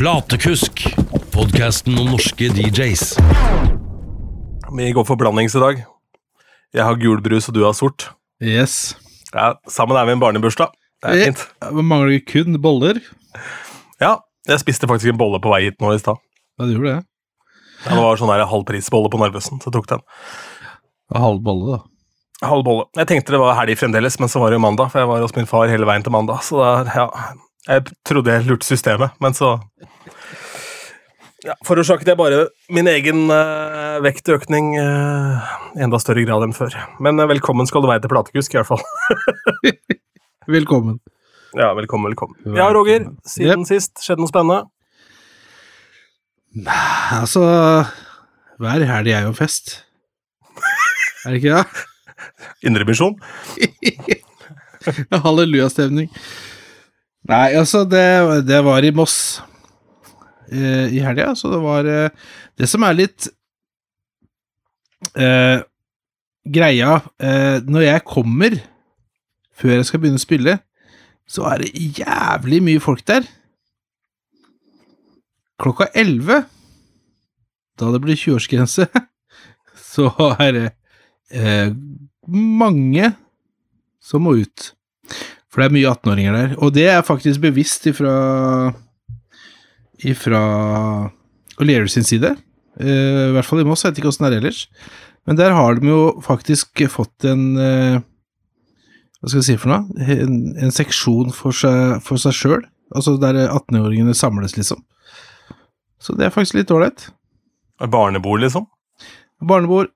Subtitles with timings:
[0.00, 0.80] Platekusk,
[1.28, 3.02] podkasten om norske DJs.
[4.72, 5.82] Vi går for blandings i dag.
[6.72, 8.06] Jeg har gul brus, og du har sort.
[8.40, 8.94] Yes.
[9.34, 10.72] Ja, sammen er vi en barnebursdag.
[11.04, 11.42] Det er fint.
[11.66, 13.02] Jeg mangler jo kun boller.
[14.00, 14.14] Ja,
[14.48, 16.16] jeg spiste faktisk en bolle på vei hit nå i stad.
[16.56, 17.04] Ja, du gjorde det.
[17.84, 20.06] Ja, Det var sånn der halvprisbolle på Narvesen, så jeg tok den.
[21.12, 22.48] Halv bolle, da.
[22.48, 22.88] Halv bolle.
[22.96, 25.28] Jeg tenkte det var helg fremdeles, men så var det jo mandag, for jeg var
[25.28, 26.40] hos min far hele veien til mandag.
[26.48, 27.36] Så da, ja,
[27.68, 29.58] jeg trodde jeg lurte systemet, men så
[31.40, 36.74] ja, Forårsaket jeg bare min egen uh, vektøkning uh, enda større grad enn før.
[37.00, 38.84] Men uh, velkommen skal du være til Platekusk, i hvert fall.
[40.50, 40.98] Velkommen.
[41.54, 42.56] ja, velkommen, velkommen.
[42.58, 43.06] Ja, Roger.
[43.28, 44.64] Siden sist, skjedde noe spennende?
[46.58, 47.44] Nei, Altså
[48.58, 49.78] Hver helg er jo fest.
[51.24, 51.86] Er det ikke det?
[52.66, 53.16] Indremisjon?
[55.24, 56.08] Hallelujastemning.
[57.28, 59.42] Nei, altså, det, det var i Moss
[60.48, 63.28] eh, i helga, så det var eh, Det som er litt
[65.14, 65.60] eh,
[66.48, 68.56] greia eh, Når jeg kommer,
[69.52, 70.56] før jeg skal begynne å spille,
[71.30, 73.26] så er det jævlig mye folk der.
[75.60, 76.40] Klokka elleve,
[77.78, 78.88] da det blir 20-årsgrense,
[79.92, 80.08] så
[80.40, 80.66] er det
[81.30, 81.76] eh,
[82.26, 83.12] mange
[84.00, 84.72] som må ut.
[85.50, 86.52] For det er mye 18-åringer der.
[86.62, 88.14] Og det er faktisk bevisst ifra
[90.06, 90.40] ifra
[91.60, 92.32] O'Leary sin side.
[92.80, 94.62] Uh, I hvert fall i Moss, jeg vet ikke åssen det er ellers.
[95.28, 98.00] Men der har de jo faktisk fått en uh,
[99.20, 100.06] Hva skal jeg si for noe?
[100.16, 102.62] En, en seksjon for seg, sjøl.
[102.96, 104.80] Altså der 18-åringene samles, liksom.
[106.00, 107.10] Så det er faktisk litt ålreit.
[107.92, 108.64] Barnebord, liksom?
[109.44, 109.92] Barnebord,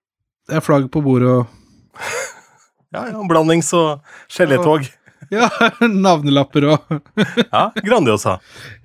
[0.49, 1.47] det er flagg på bordet og
[2.95, 4.85] Ja, ja, blandings- og skjelettog.
[4.85, 5.04] Ja,
[6.07, 6.97] navnelapper og
[7.53, 8.39] Ja, Grandiosa.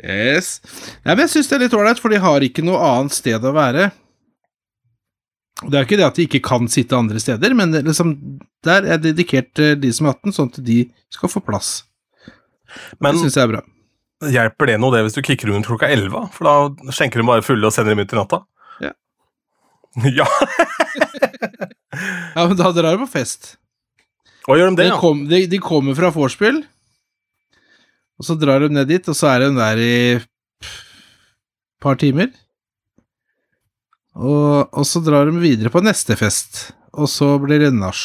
[0.04, 0.60] Yes.
[1.04, 3.46] Nei, men jeg syns det er litt ålreit, for de har ikke noe annet sted
[3.46, 3.90] å være.
[5.66, 8.14] Det er ikke det at de ikke kan sitte andre steder, men liksom,
[8.64, 10.78] der er dedikert de som er 18, sånn at de
[11.12, 11.74] skal få plass.
[13.02, 13.64] Men det syns jeg er bra.
[14.30, 16.30] hjelper det noe det hvis du kicker rundt klokka 11?
[16.36, 18.44] For da skjenker de bare fulle og sender dem ut i natta?
[18.86, 18.94] Ja.
[20.16, 20.30] ja.
[21.90, 23.56] Ja, men da drar du på fest.
[24.50, 25.00] Og gjør de det, De, ja?
[25.00, 26.64] kom, de, de kommer fra vorspiel,
[28.20, 30.72] og så drar de ned dit, og så er de der i et
[31.80, 32.32] par timer.
[34.20, 38.02] Og, og så drar de videre på neste fest, og så blir det nach.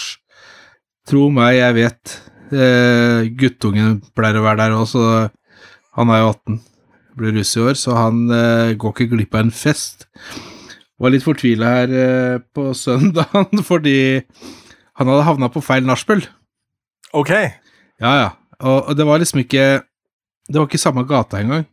[1.08, 2.14] Tro meg, jeg vet.
[2.54, 5.02] Eh, guttungen pleier å være der òg, så
[5.98, 6.60] han er jo 18.
[7.18, 10.06] Blir russ i år, så han eh, går ikke glipp av en fest.
[11.00, 14.22] Var litt fortvila her eh, på søndagen fordi
[14.94, 16.24] han hadde havna på feil nachspiel.
[17.14, 17.30] Ok.
[18.02, 18.28] Ja, ja.
[18.60, 19.64] Og, og det var liksom ikke
[20.46, 21.64] Det var ikke samme gata engang.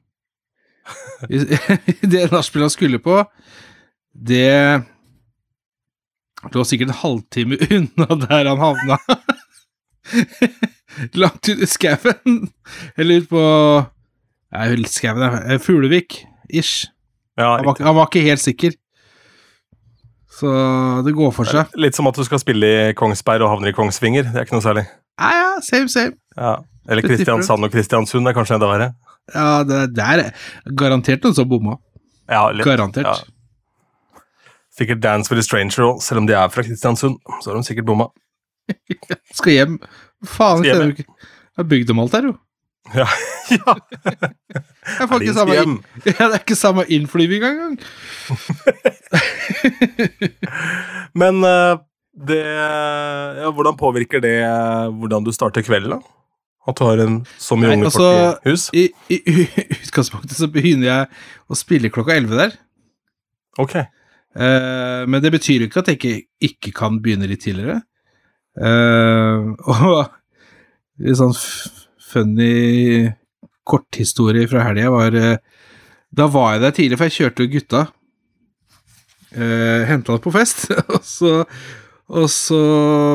[2.12, 3.20] Det nachspielet han skulle på,
[4.12, 4.82] det
[6.52, 8.98] lå sikkert en halvtime unna der han havna.
[11.22, 12.50] Langt ute i skauen.
[12.98, 13.44] Eller ut på
[14.52, 16.90] Nei, skauen er Fuglevik-ish.
[17.40, 18.74] Ja, Han, han var ikke helt sikker.
[20.32, 20.50] Så
[21.06, 21.74] det går for seg.
[21.80, 24.30] Litt som at du skal spille i Kongsberg og havner i Kongsvinger.
[24.32, 24.86] Det er ikke noe særlig.
[25.20, 26.16] Ja, ja, same, same.
[26.38, 26.56] Ja.
[26.90, 28.88] Eller Kristiansand og Kristiansund er kanskje enda verre.
[29.36, 30.24] Ja, det, det er
[30.80, 31.76] garantert noen som bomma.
[32.32, 32.66] Ja, litt.
[32.66, 33.06] Garantert.
[33.06, 34.22] Ja.
[34.72, 37.20] Sikkert Dance with a Stranger òg, selv om de er fra Kristiansund.
[37.44, 38.08] Så har de sikkert bomma.
[39.38, 39.78] Skal hjem.
[40.24, 40.96] Faen, Skal hjem.
[40.96, 42.38] Jeg har bygd dem alt her, jo.
[42.96, 43.08] Ja.
[43.58, 43.76] ja.
[45.00, 47.78] Jeg får ikke samme, ja, det er ikke samme innflyving engang.
[51.22, 51.76] Men eh,
[52.28, 56.18] det ja, Hvordan påvirker det eh, hvordan du starter kvelden, da?
[56.68, 58.68] At du har en så mye unge altså, folk i hus?
[58.78, 59.48] I, i,
[59.80, 61.08] utgangspunktet så begynner jeg
[61.50, 62.58] å spille klokka 11 der.
[63.62, 63.80] Ok.
[63.82, 66.18] Eh, men det betyr jo ikke at jeg ikke,
[66.52, 67.82] ikke kan begynne litt tidligere.
[68.62, 70.12] Eh, og
[71.02, 71.34] litt sånn
[72.12, 73.10] funny
[73.68, 75.38] korthistorie fra helga var eh,
[76.12, 77.86] Da var jeg der tidlig, for jeg kjørte jo gutta.
[79.32, 80.66] Uh, Henta dem på fest,
[80.96, 81.46] og så
[82.12, 82.58] og så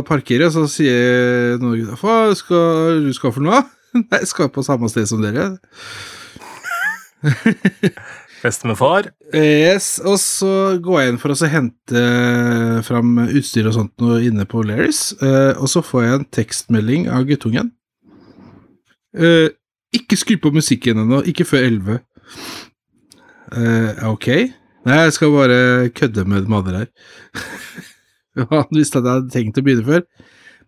[0.09, 3.61] parkerer jeg, og så sier noen gutta Hva skal du skal for noe?
[3.99, 5.50] Nei, jeg skal på samme sted som dere.
[8.41, 9.09] Feste med far.
[9.35, 12.03] Yes, og så går jeg inn for å hente
[12.87, 17.09] fram utstyr og sånt noe inne på Larrys, eh, og så får jeg en tekstmelding
[17.12, 17.73] av guttungen.
[19.17, 19.49] Eh,
[19.97, 21.99] ikke skru på musikken ennå, ikke før 11.
[23.47, 24.27] Uh, ok.
[24.87, 26.89] Nei, jeg skal bare kødde med de andre her.
[28.51, 30.03] Han visste at jeg hadde tenkt å begynne før.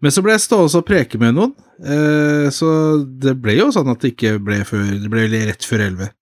[0.02, 2.68] Men så ble jeg stående og preke med noen, eh, så
[3.02, 6.12] det ble jo sånn at det ikke ble før Det ble rett før 11.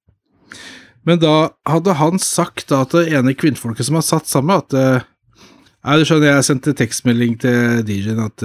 [1.06, 1.34] Men da
[1.68, 5.04] hadde han sagt da til det ene kvinnfolket som har satt sammen, at eh,
[5.86, 8.42] Nei, du skjønner, jeg sendte tekstmelding til DJ-en at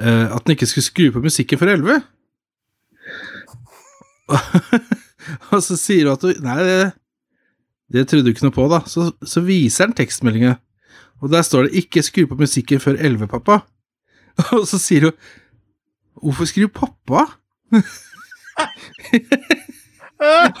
[0.00, 2.02] eh, At den ikke skulle skru på musikken før elleve.
[5.52, 6.92] og så sier hun at hun Nei, det,
[7.92, 8.82] det trodde du ikke noe på, da.
[8.90, 10.54] Så, så viser han tekstmeldinga,
[11.18, 13.64] og der står det 'ikke skru på musikken før elleve, pappa'.
[14.58, 15.16] Og så sier hun
[16.22, 17.26] 'Hvorfor skriver pappa?'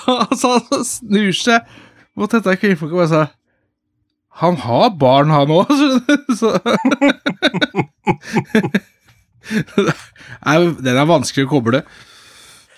[0.06, 1.60] altså, han snur seg
[2.16, 3.26] mot dette kvinnfolket og bare sa
[4.42, 5.66] Han har barn, han òg,
[6.38, 6.60] så
[9.48, 11.82] Den er vanskelig å koble.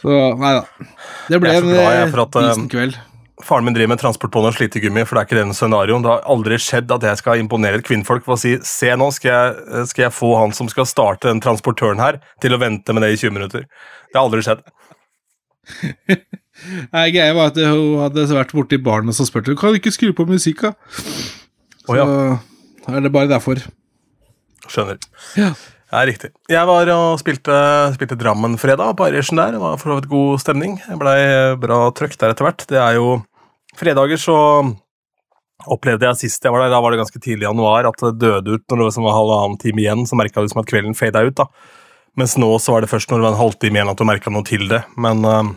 [0.01, 0.89] Så nei da.
[1.29, 2.97] Det ble en eh, eh, isen kveld.
[3.45, 6.05] Faren min driver med transport på noe slittegummi, for det er ikke den scenarioen.
[6.05, 9.09] Det har aldri skjedd at jeg skal imponere et kvinnfolk for å si se nå,
[9.17, 12.97] skal jeg, skal jeg få han som skal starte den transportøren her, til å vente
[12.97, 13.65] med det i 20 minutter.
[14.11, 14.61] Det har aldri skjedd.
[16.93, 20.13] Nei, Greia var at hun hadde vært borti og så spurte kan du ikke skru
[20.17, 20.75] på musikka.
[21.81, 22.07] Så oh, ja.
[22.93, 23.63] er det bare derfor.
[24.69, 25.01] Skjønner.
[25.41, 25.55] Ja.
[25.91, 26.31] Ja, riktig.
[26.51, 27.55] Jeg var og spilte,
[27.97, 29.57] spilte Drammen fredag på Irischen der.
[29.57, 30.77] Det var for så vidt god stemning.
[30.87, 31.19] Jeg blei
[31.59, 32.67] bra trøkk der etter hvert.
[32.71, 33.19] Det er jo
[33.79, 34.37] Fredager så
[35.71, 38.19] opplevde jeg sist jeg var der, da var det ganske tidlig i januar, at det
[38.19, 40.07] døde ut når det var halvannen time igjen.
[40.09, 41.37] Så merka du som at kvelden fada ut.
[41.39, 41.47] da.
[42.19, 44.33] Mens nå så var det først når det var en halvtime igjen at du merka
[44.35, 44.83] noe til det.
[44.99, 45.51] Men eh,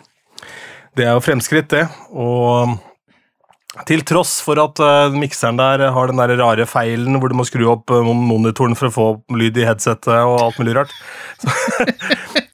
[0.97, 1.87] det er jo fremskritt, det.
[2.13, 2.75] Og
[3.89, 7.45] til tross for at uh, mikseren der har den der rare feilen hvor du må
[7.47, 10.93] skru opp uh, monitoren for å få lyd i headsetet og alt mulig rart,
[11.41, 11.55] så,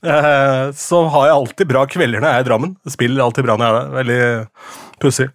[0.07, 2.77] uh, så har jeg alltid bra kvelder når jeg er i Drammen.
[2.95, 3.91] Spiller alltid bra når jeg er der.
[3.97, 5.27] Veldig pussig.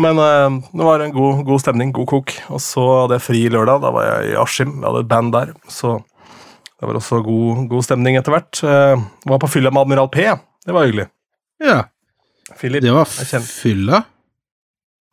[0.00, 2.36] Men det var en god, god stemning, god kok.
[2.52, 3.82] Og så hadde jeg fri lørdag.
[3.82, 4.78] Da var jeg i Askim.
[4.78, 5.52] Jeg hadde et band der.
[5.68, 8.62] Så det var også god, god stemning etter hvert.
[8.64, 10.24] Var på fylla med Admiral P.
[10.64, 11.10] Det var hyggelig.
[11.60, 11.82] Ja,
[12.56, 12.80] Philip.
[12.84, 13.12] det var
[13.44, 14.04] fylla.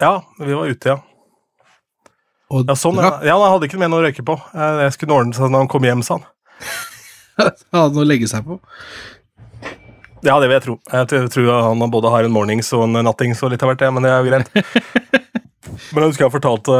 [0.02, 0.98] Ja, vi var ute, ja.
[2.54, 3.18] Og Ja, sånn, ja.
[3.26, 4.38] ja, han hadde ikke med noe å røyke på.
[4.54, 6.28] Eh, Jeg skulle ordne seg når han kom hjem, sa han.
[7.42, 8.60] han hadde noe å legge seg på.
[10.26, 10.76] Ja, det vil jeg tro.
[10.92, 13.92] Jeg tror han både har en mornings og en nattings og litt av hvert, det,
[13.94, 14.50] men det er jo greit.
[15.92, 16.78] men jeg husker jeg fortalte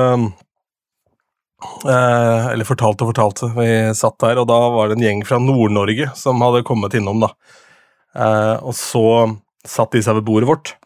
[1.86, 3.52] eh, Eller fortalte og fortalte.
[3.58, 7.22] Vi satt der, og da var det en gjeng fra Nord-Norge som hadde kommet innom,
[7.26, 7.34] da.
[8.18, 9.06] Eh, og så
[9.68, 10.78] satt de seg ved bordet vårt.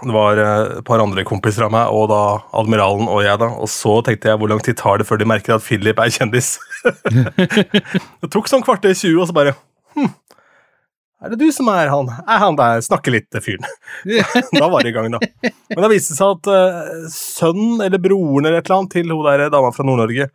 [0.00, 2.22] Det var eh, et par andre kompiser av meg, og da
[2.58, 3.36] admiralen og jeg.
[3.42, 6.00] da, Og så tenkte jeg hvor lang tid tar det før de merker at Philip
[6.00, 6.54] er kjendis?
[8.22, 9.52] det tok sånn kvarter 20, og så bare
[9.92, 10.08] hm,
[11.22, 12.08] Er det du som er han?
[12.24, 13.68] Er han der Snakke litt, fyren?
[14.56, 15.20] da var det i gang, da.
[15.74, 19.28] Men det viste seg at uh, sønnen eller broren eller et eller annet til hun
[19.28, 20.30] der dama fra Nord-Norge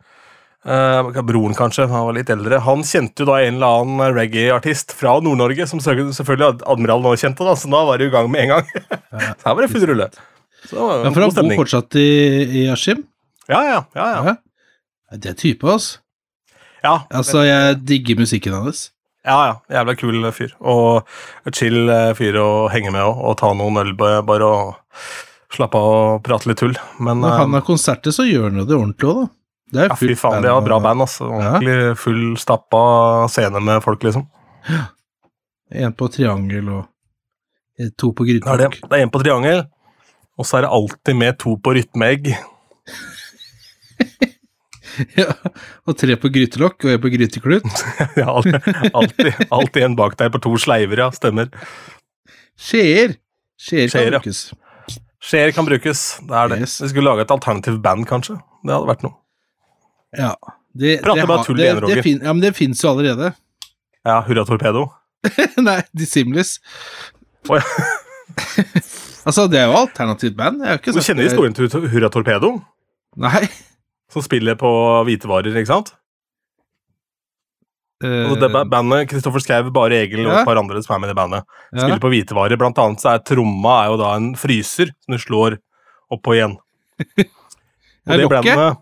[0.64, 2.58] Broren, kanskje, han var litt eldre.
[2.66, 7.12] Han kjente jo da en eller annen reggae-artist fra Nord-Norge, som selvfølgelig Ad- Admiral nå
[7.20, 8.74] kjente, da, så da var det i gang med en gang.
[9.38, 10.10] så her var det full rulle.
[10.66, 12.08] Så Ja, for han bor fortsatt i,
[12.64, 13.04] i Askim.
[13.48, 14.08] Ja, ja, ja.
[14.18, 14.34] ja.
[14.34, 15.16] Ja.
[15.16, 16.02] Det er type, altså.
[16.84, 16.96] ja.
[17.14, 18.88] Altså, jeg digger musikken hans.
[19.24, 19.54] Ja, ja.
[19.78, 20.52] Jævla kul fyr.
[20.60, 21.08] Og
[21.56, 24.76] chill eh, fyr å henge med og, og ta noen øl bare og
[25.54, 26.76] slappe av og prate litt tull.
[27.00, 29.34] Men Når eh, han har konserter, så gjør han jo det ordentlig òg, da.
[29.68, 31.28] Det er ja, fy fullt faen, de har bra band, altså.
[31.28, 32.82] Ordentlig full stappa
[33.32, 34.24] scene med folk, liksom.
[35.68, 36.86] En på triangel og
[38.00, 38.70] to på er det.
[38.80, 39.66] Det er en på triangel,
[40.38, 42.32] og så er det alltid med to på rytmeegg.
[45.14, 45.28] Ja,
[45.86, 47.66] og tre på grytelokk og en på gryteklut.
[48.18, 48.56] Ja, alltid,
[48.90, 51.06] alltid, alltid en bak deg på to sleiver, ja.
[51.14, 51.52] Stemmer.
[52.58, 53.14] Skjeer.
[53.62, 54.10] Skjeer kan ja.
[54.16, 54.40] brukes.
[55.22, 56.02] Skjeer kan brukes.
[56.26, 56.60] Det er det.
[56.64, 56.80] Yes.
[56.82, 58.40] Vi skulle lage et alternativt band, kanskje.
[58.66, 59.14] Det hadde vært noe.
[60.16, 60.32] Ja.
[60.78, 62.02] Det, Prater det bare tull igjen, Roger.
[62.06, 63.32] fin, ja, men det fins jo allerede.
[64.06, 64.86] Ja, Hurra Torpedo.
[65.68, 66.58] Nei, Dissimilis.
[67.48, 67.64] Oh, ja.
[69.28, 70.62] Altså, det er jo alternativt band.
[70.86, 72.54] Du kjenner historien til Hurra Torpedo?
[73.20, 73.42] Nei.
[74.08, 74.68] Som spiller på
[75.04, 75.90] hvitevarer, ikke sant?
[77.98, 80.40] Uh, Og det bandet Kristoffer Schau, Bare Egil og Ja.
[80.40, 81.42] et par andre som er med i det bandet,
[81.74, 81.80] ja.
[81.82, 82.56] spiller på hvitevarer.
[82.60, 85.58] Blant annet så er tromma er jo da en fryser som du slår
[86.14, 86.54] oppå igjen.
[88.08, 88.78] Og det, det bandet-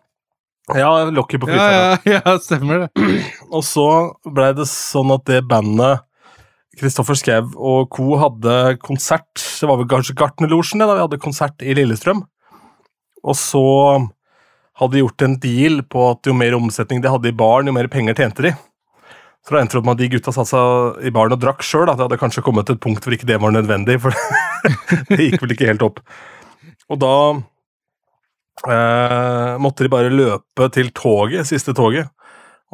[0.74, 3.06] Ja, lokket på ja, ja, ja, stemmer det.
[3.54, 3.86] Og så
[4.26, 6.02] ble det sånn at det bandet
[6.76, 8.18] Kristoffer Schau og co.
[8.20, 12.20] hadde konsert Det var vel kanskje Gartnerlosjen da vi hadde konsert i Lillestrøm.
[13.24, 13.62] Og så
[14.76, 17.72] hadde de gjort en deal på at jo mer omsetning de hadde i baren, jo
[17.72, 18.52] mer penger tjente de.
[19.46, 21.64] Så da endte det opp med at de gutta satte seg i baren og drakk
[21.64, 21.86] sjøl.
[21.88, 24.12] Det hadde kanskje kommet til et punkt hvor ikke det var nødvendig, for
[25.14, 26.02] det gikk vel ikke helt opp.
[26.90, 27.14] Og da
[28.64, 32.08] eh, måtte de bare løpe til toget, siste toget.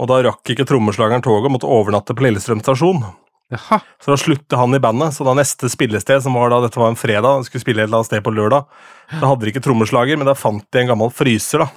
[0.00, 3.02] Og da rakk ikke trommeslageren toget og måtte overnatte på Lillestrøm stasjon.
[3.52, 3.82] Jaha.
[4.00, 6.88] Så da sluttet han i bandet, så da neste spillested, som var da, dette var
[6.88, 8.64] en fredag, skulle spille et eller annet sted på lørdag,
[9.12, 11.68] da hadde de ikke trommeslager, men da fant de en gammel fryser da,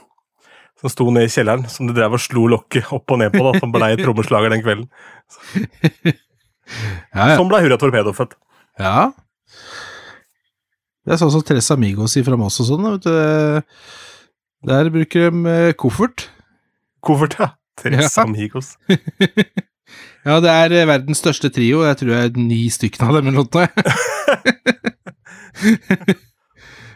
[0.80, 3.44] som sto nede i kjelleren, som de drev og slo lokket opp og ned på,
[3.44, 4.88] da, som ble trommeslager den kvelden.
[7.14, 7.36] Ja, ja.
[7.38, 8.32] Sånn ble Hurra Torpedo født.
[8.82, 9.12] ja.
[11.06, 12.88] Det er sånn som Tres Amigos sier fra Moss og sånn.
[14.66, 16.28] Der bruker de eh, koffert.
[17.06, 17.52] Koffert, ja.
[17.78, 18.24] Tres Ja.
[18.26, 18.76] Amigos.
[20.26, 21.84] Ja, det er eh, verdens største trio.
[21.86, 23.68] Jeg tror jeg er ni stykker av dem eller noe.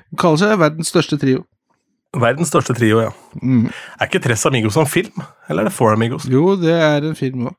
[0.10, 1.44] De kaller seg verdens største trio.
[2.18, 3.12] Verdens største trio, ja.
[3.44, 3.68] Mm.
[4.01, 6.25] Er ikke Tres Amigos en film, eller er det Four Amigos?
[6.25, 7.56] Jo, det er en film òg.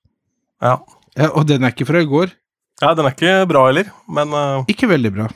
[0.66, 0.74] Ja.
[1.14, 2.34] Ja, og den er ikke fra i går.
[2.82, 5.28] ja, den er ikke bra heller, men uh, Ikke veldig bra.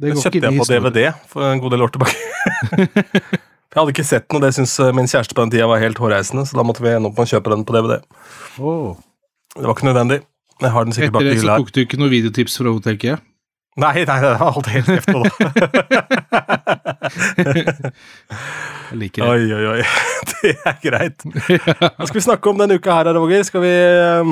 [0.00, 0.64] Det går kjøpte jeg på.
[0.70, 0.98] DVD
[1.30, 2.16] for en god del år tilbake.
[3.74, 5.78] jeg hadde ikke sett den, og det syntes uh, min kjæreste på den tida var
[5.82, 7.94] helt hårreisende, så da måtte vi ende opp med å kjøpe den på DVD.
[8.58, 8.90] Oh.
[9.54, 10.18] Det var ikke nødvendig.
[10.62, 11.60] Jeg har den sikkert Etter bak det i så hylla her.
[11.64, 13.16] tok du ikke noe videotips fra Hotel Kia?
[13.74, 15.26] Nei, nei, det var alt helt kjeft på da.
[18.90, 19.30] Jeg liker det.
[19.30, 19.82] oi, oi, oi.
[20.44, 21.18] Det er greit.
[21.24, 23.42] Hva skal vi snakke om denne uka her, Roger?
[23.48, 23.72] Skal vi
[24.20, 24.30] um,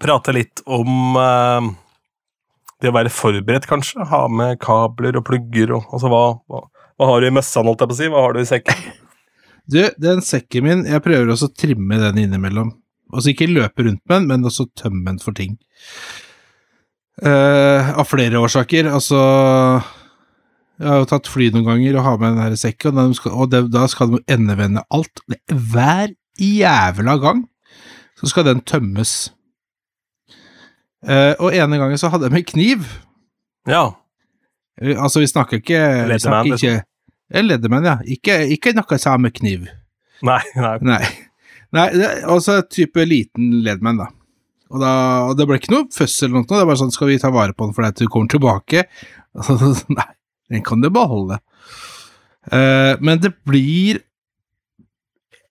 [0.00, 1.76] prate litt om um,
[2.80, 4.06] det å være forberedt, kanskje?
[4.10, 6.64] Ha med kabler og plugger og altså hva, hva,
[7.00, 8.10] hva har du i møssa, holdt jeg på å si?
[8.12, 8.82] Hva har du i sekken?
[9.70, 12.72] Du, den sekken min, jeg prøver også å trimme den innimellom.
[13.14, 15.52] Altså ikke løpe rundt med den, men også tømme den for ting.
[17.22, 18.88] Uh, av flere årsaker.
[18.90, 19.20] Altså
[20.80, 23.36] Jeg har jo tatt fly noen ganger og har med den her sekken, og, skal,
[23.36, 25.22] og det, da skal den endevende alt.
[25.30, 27.44] Det, hver jævla gang
[28.18, 29.30] så skal den tømmes.
[31.06, 32.86] Eh, og ene gangen så hadde jeg med kniv.
[33.68, 33.86] Ja.
[34.80, 36.36] Uh, Altså, vi snakker ikke vi liksom.
[36.54, 36.76] ikke,
[37.30, 37.96] ja.
[38.04, 39.68] Ikke, ikke noe samme kniv.
[40.26, 40.76] Nei, nei.
[40.84, 41.02] Nei.
[41.70, 41.86] Nei,
[42.26, 44.08] altså type liten Leatherman, da.
[44.70, 44.92] Og, da,
[45.28, 47.30] og det ble ikke noe føss eller noe, det er bare sånn, skal vi ta
[47.34, 48.86] vare på den for deg til du kommer tilbake?
[49.30, 50.08] Altså, nei,
[50.50, 51.36] den kan du beholde.
[52.50, 54.00] Uh, men det blir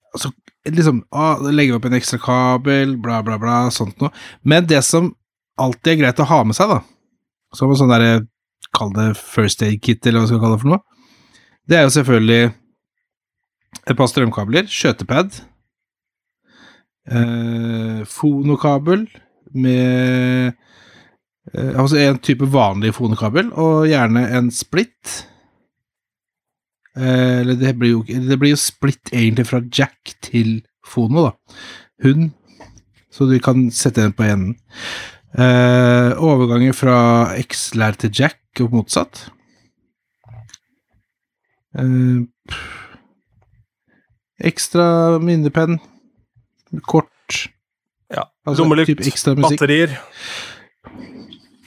[0.10, 0.34] Altså,
[0.66, 4.10] liksom ah, Legger vi opp en ekstra kabel, bla, bla, bla, sånt noe.
[4.44, 5.14] Men det som
[5.60, 6.82] alltid er greit å ha med seg, da,
[7.56, 8.20] som en sånn derre
[8.76, 11.00] Kall det first aid kit, eller hva skal vi kalle det for noe,
[11.66, 12.52] det er jo selvfølgelig
[13.90, 15.40] et par strømkabler, skjøtepad,
[17.10, 19.08] eh, fonokabel
[19.54, 20.54] med
[21.54, 25.16] eh, Altså en type vanlig fonokabel, og gjerne en splitt.
[26.98, 31.32] Eh, eller det blir jo Det blir jo splitt egentlig fra jack til fono, da.
[32.04, 32.32] Hund.
[33.10, 34.58] Så du kan sette den på enden.
[35.38, 36.96] Eh, overganger fra
[37.38, 39.28] XLR til jack og motsatt.
[41.78, 42.26] Eh,
[44.50, 45.78] ekstra minnepenn.
[46.90, 47.46] Kort.
[48.10, 48.26] Ja.
[48.46, 49.06] Altså, Lommelykt,
[49.46, 49.98] batterier.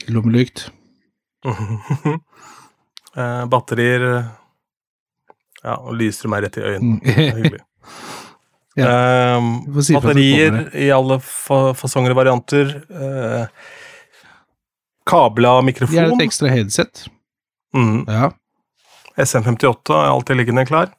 [0.09, 0.69] Lommelykt.
[3.13, 4.01] Eh, batterier
[5.61, 6.97] Ja, og lyser meg rett i øynene.
[7.05, 7.59] Det er hyggelig.
[8.77, 12.71] Eh, Du si batterier i alle fa fasonger og varianter.
[12.89, 13.47] Eh,
[15.09, 15.97] kabla mikrofon.
[15.99, 17.05] Det er et ekstra headset.
[17.77, 18.05] Mm.
[18.09, 18.31] Ja.
[19.21, 20.93] SM58 er alltid liggende klar.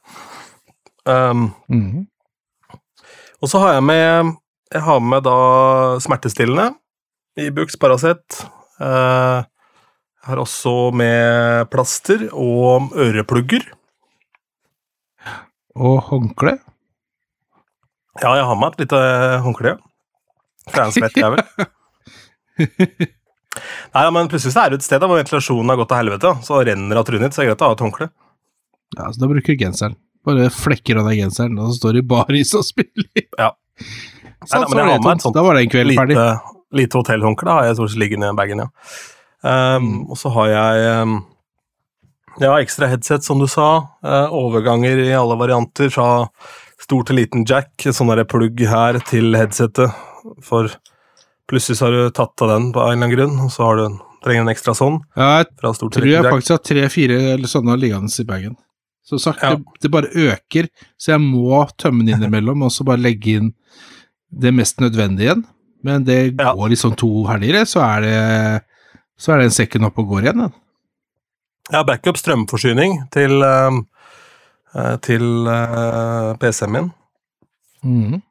[1.04, 2.06] Um, mm.
[3.42, 4.30] og så har jeg med
[4.72, 5.34] Jeg har med da
[6.00, 6.72] smertestillende.
[7.38, 8.46] Ibux, Paracet.
[8.80, 13.66] Eh, jeg har også med plaster og øreplugger.
[15.76, 16.56] Og håndkle.
[18.22, 19.00] Ja, jeg har med et lite
[19.44, 19.76] håndkle.
[20.70, 21.42] Fra en svett jævel.
[23.94, 26.32] Nei, men plutselig så er det et sted da, hvor ventilasjonen har gått til helvete,
[26.46, 28.08] så renner av trynet ditt, så er det greit å ha et håndkle.
[28.94, 29.98] Ja, så da bruker du genseren.
[30.24, 33.26] Bare flekker av deg genseren, og så står du i baris og spiller.
[33.38, 33.50] Ja.
[34.44, 36.16] Sånn, Nei, så men jeg har med et sånt Da var det en kveld ferdig.
[36.16, 38.70] Lite, lite hotellhåndkle har jeg stort sett liggende i bagen, ja.
[39.44, 39.96] Um, Mm.
[40.08, 41.18] Og så har jeg um,
[42.40, 43.68] ja, ekstra headset, som du sa.
[44.04, 46.06] Uh, overganger i alle varianter, fra
[46.82, 47.72] stor til liten jack.
[47.78, 49.92] Sånn der plugg her til headsetet.
[50.42, 50.70] For
[51.50, 53.76] plutselig så har du tatt av den på en eller annen grunn, og så har
[53.80, 55.00] du en, trenger en ekstra sånn.
[55.16, 57.18] Ja, jeg tror jeg faktisk har tre-fire
[57.50, 58.56] sånne liggende i bagen.
[59.04, 59.56] Som sagt, Ja.
[59.82, 63.52] det bare øker, så jeg må tømme den innimellom, og så bare legge inn
[64.32, 65.44] det mest nødvendige igjen.
[65.84, 66.54] Men det Ja.
[66.54, 68.62] går liksom to helger, så er det
[69.18, 70.38] så er den sekken oppe og går igjen.
[70.38, 70.52] Den.
[71.70, 73.86] Jeg backup strømforsyning til, um,
[75.04, 76.90] til eh, PC-en min.
[77.84, 78.22] Mm.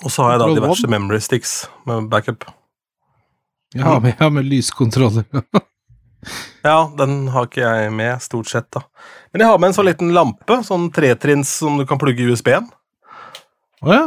[0.00, 1.54] Og så har jeg da diverse memory sticks
[1.88, 2.46] med backup.
[3.74, 5.28] Jeg har med, ja, med lyskontroller.
[6.64, 8.80] Ja, den har ikke jeg med, stort sett, da.
[9.32, 12.30] Men jeg har med en sånn liten lampe, sånn tretrinns som du kan plugge i
[12.32, 12.70] USB-en.
[13.84, 14.06] Å ja.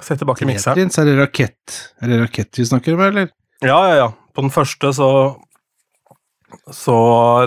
[0.00, 0.78] Sett tilbake mikseren.
[0.78, 3.28] Tetrins, er det rakett Er det rakett vi snakker om, eller?
[3.60, 4.08] Ja, ja, ja.
[4.32, 5.10] På den første så
[6.74, 6.96] Så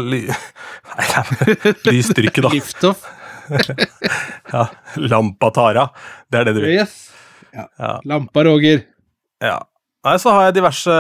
[0.04, 0.22] ly...
[0.94, 2.50] Nei, nei, lysstyrke, da.
[2.54, 3.04] Liftoff.
[4.54, 4.68] Ja,
[5.10, 5.88] Lampa Tara.
[6.32, 6.76] Det er det du vil.
[6.78, 6.94] Yes.
[7.54, 8.00] Ja.
[8.08, 8.84] Lampa, Roger.
[9.44, 9.58] ja.
[10.04, 10.92] Nei, så har jeg diverse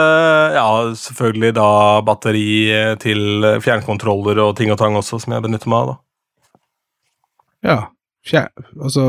[0.55, 1.65] Ja, selvfølgelig da
[2.07, 2.43] batteri
[3.03, 5.95] til fjernkontroller og ting og tang også, som jeg benytter meg av, da.
[7.67, 7.77] Ja.
[8.27, 8.47] Fjær...
[8.79, 9.07] Altså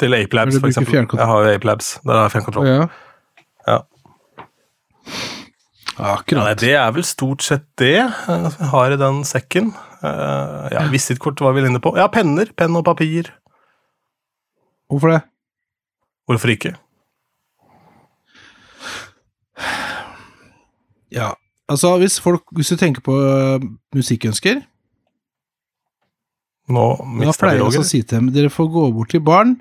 [0.00, 1.16] Til Ape Labs, Vil du for eksempel.
[1.16, 1.94] Jeg har jo Apelabs.
[2.04, 2.68] Der har jeg fjernkontroll.
[2.68, 2.86] ja.
[3.66, 3.78] Ja.
[5.96, 9.70] Ja, Nei, det er vel stort sett det vi har i den sekken.
[10.04, 11.94] Eh, ja, Visittkort var vi inne på.
[11.96, 12.50] Ja, penner.
[12.56, 13.30] Penn og papir.
[14.92, 15.22] Hvorfor det?
[16.28, 16.74] Hvorfor ikke?
[21.14, 21.32] Ja,
[21.70, 23.62] altså hvis folk Hvis du tenker på øh,
[23.94, 24.60] musikkønsker,
[26.66, 26.84] Nå
[27.22, 29.52] da pleier jeg å si til dem dere får gå bort til barn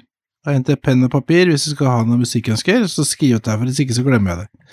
[0.45, 3.57] og hente penn og papir hvis du skal ha noen musikkønsker, så skriv ut der,
[3.57, 4.65] for hvis ikke så glemmer jeg det.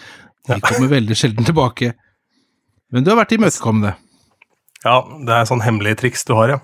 [0.48, 1.92] De kommer veldig sjelden tilbake.
[2.92, 3.94] Men du har vært imøtekommende.
[4.82, 6.60] Ja, det er sånn hemmelige triks du har, ja.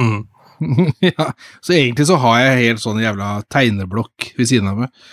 [0.00, 0.24] Mm.
[1.12, 1.30] ja,
[1.64, 5.04] så egentlig så har jeg helt sånn jævla tegneblokk ved siden av meg.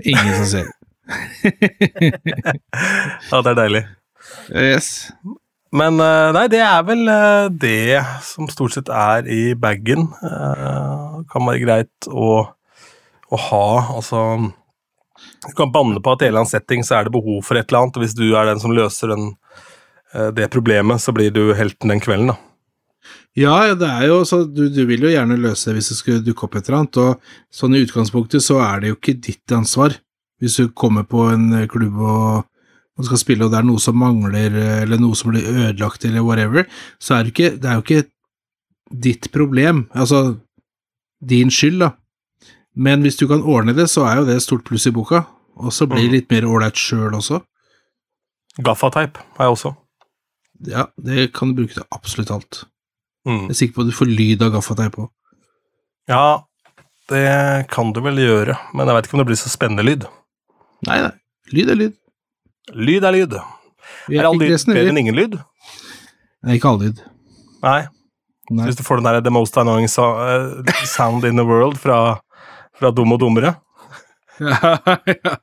[0.00, 0.70] Ingen som ser.
[3.30, 3.84] ja, det er deilig.
[4.50, 5.10] Yes.
[5.70, 10.08] Men eh, nei, det er vel eh, det som stort sett er i bagen.
[10.26, 12.30] Eh, kan være greit å,
[13.30, 13.66] å ha,
[14.00, 14.24] altså
[15.46, 17.56] Du kan banne på at i en eller annen setting så er det behov for
[17.56, 19.30] et eller annet, og hvis du er den som løser den,
[20.12, 22.38] eh, det problemet, så blir du helten den kvelden, da.
[23.38, 26.24] Ja, det er jo så du, du vil jo gjerne løse det hvis det skulle
[26.26, 29.54] dukke opp et eller annet, og sånn i utgangspunktet så er det jo ikke ditt
[29.54, 29.94] ansvar.
[30.40, 32.48] Hvis du kommer på en klubb og,
[32.98, 36.26] og skal spille, og det er noe som mangler, eller noe som blir ødelagt, eller
[36.26, 36.66] whatever,
[37.00, 38.08] så er det ikke Det er jo ikke
[38.90, 40.40] ditt problem, altså
[41.20, 41.92] din skyld, da.
[42.74, 45.24] Men hvis du kan ordne det, så er jo det et stort pluss i boka,
[45.58, 47.40] og så blir det litt mer ålreit sjøl også.
[48.64, 49.72] Gaffateip har jeg også.
[50.70, 52.62] Ja, det kan du bruke til absolutt alt.
[53.26, 53.48] Mm.
[53.48, 55.10] Jeg er sikker på at du får lyd av gaffateip òg.
[56.10, 56.42] Ja,
[57.10, 60.06] det kan du vel gjøre, men jeg vet ikke om det blir så spennende lyd.
[60.86, 61.14] Nei, nei.
[61.54, 61.96] Lyd er lyd.
[62.76, 63.38] Lyd er lyd.
[64.10, 65.38] Er all lyd bedre enn ingen lyd?
[66.46, 67.02] Nei, ikke all lyd.
[67.64, 67.80] Nei.
[68.50, 68.66] Nei.
[68.66, 72.20] Hvis du får den der The Most Annoying eh, Sound in the World fra,
[72.80, 73.54] fra Dum og Dummere
[74.40, 75.34] ja, ja.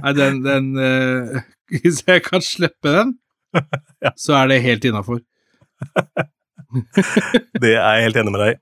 [0.00, 1.40] Nei, den, den uh,
[1.82, 3.10] Hvis jeg kan slippe den,
[4.04, 4.12] Ja.
[4.16, 5.18] så er det helt innafor.
[7.60, 8.58] Det er jeg helt enig med deg i.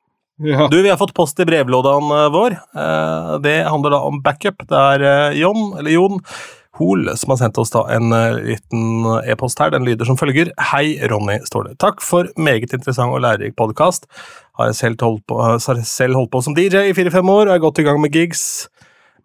[0.50, 0.66] Ja.
[0.70, 2.56] Du, vi har fått post i brevlådan eh, vår.
[2.74, 4.64] Eh, Det handler da om backup.
[4.70, 6.18] Det er Jon, eller Jon
[6.80, 8.10] Hol, som har sendt oss da en
[8.42, 9.70] liten e-post her.
[9.70, 10.50] Den lyder som følger.
[10.72, 11.76] Hei, Ronny, står det.
[11.84, 14.08] Takk for meget interessant og lærerik podkast.
[14.58, 17.80] Har selv holdt, på, selv holdt på som DJ i fire-fem år og er godt
[17.82, 18.68] i gang med gigs.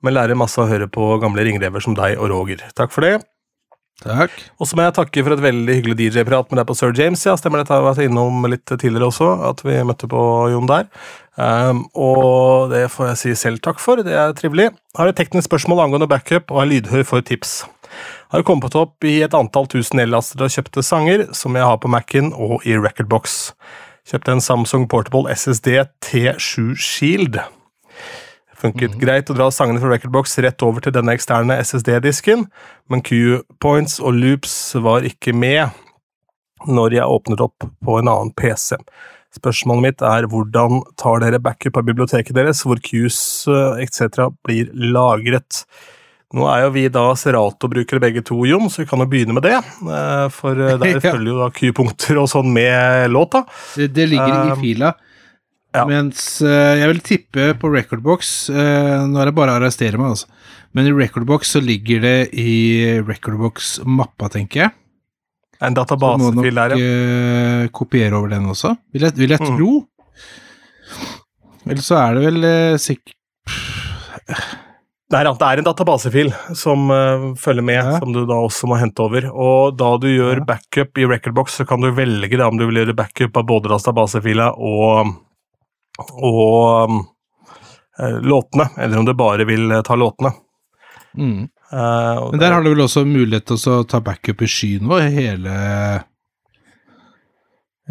[0.02, 2.64] Men lærer masse å høre på gamle ringrever som deg og Roger.
[2.78, 3.20] Takk for det.
[4.00, 4.32] Takk.
[4.62, 7.24] Og så må jeg takke for et veldig hyggelig DJ-prat med deg på Sir James.
[7.28, 10.22] Ja, stemmer dette har vært innom litt tidligere også, at vi møtte på
[10.54, 10.88] Jon der.
[11.36, 14.70] Um, og det får jeg si selv takk for, det er trivelig.
[14.96, 17.62] Har et teknisk spørsmål angående backup og er lydhør for tips.
[18.32, 21.92] Har kommet opp i et antall tusen nedlastere og kjøpte sanger, som jeg har på
[21.92, 23.40] Mac-en og i Recordbox.
[24.10, 27.36] Kjøpte en Samsung Portable SSD T7 Shield.
[28.58, 32.48] Funket greit å dra sangene fra Recordbox rett over til denne eksterne SSD-disken,
[32.90, 35.78] men Q-points og loops var ikke med
[36.66, 38.80] når jeg åpnet opp på en annen PC.
[39.38, 44.26] Spørsmålet mitt er hvordan tar dere backup av biblioteket deres, hvor Qs eh, etc.
[44.42, 45.62] blir lagret?
[46.38, 49.42] Nå er jo vi da Serato-brukere begge to, Jon, så vi kan jo begynne med
[49.48, 49.56] det.
[49.82, 53.42] eh, For eh, der følger jo da Q-punkter og sånn med låta.
[53.76, 54.92] Det, det ligger i Um, fila.
[55.74, 55.86] ja.
[55.90, 60.30] Mens eh, jeg vil tippe på Recordbox Nå er det bare å arrestere meg, altså.
[60.78, 62.52] Men i Recordbox så ligger det i
[63.02, 64.76] Recordbox-mappa, tenker jeg.
[65.60, 66.90] En Så må databasefil der, ja.
[67.66, 69.58] nok kopiere over den også, vil jeg, vil jeg Mm.
[69.58, 69.72] tro.
[71.70, 73.18] Eller så er det vel sikkert
[75.10, 77.96] Nei, ja, det er en databasefil som uh, følger med, Ja.
[77.98, 79.26] som du da også må hente over.
[79.34, 80.46] Og da du gjør Ja.
[80.52, 83.72] backup i Recordbox, så kan du velge da, om du vil gjøre backup av både
[83.74, 85.16] databasefila og,
[86.14, 86.94] og
[88.00, 90.34] eh, låtene, eller om du bare vil eh, ta låtene.
[91.18, 91.50] mm.
[91.70, 95.04] Uh, Men der har du vel også mulighet til å ta backup i skyen vår,
[95.14, 95.52] hele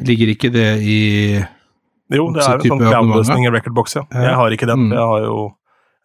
[0.02, 0.96] Ligger ikke det i
[2.10, 4.02] Jo, det er en sånn cloud-løsning i Recordbox, ja.
[4.10, 4.24] Ja.
[4.30, 4.88] Jeg har ikke den.
[4.88, 4.96] Mm.
[4.96, 5.36] Jeg har jo,